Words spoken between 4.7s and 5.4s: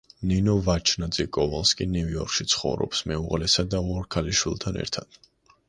ერთად.